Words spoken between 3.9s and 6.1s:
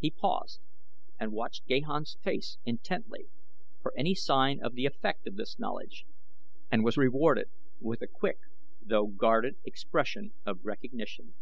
any sign of the effect of this knowledge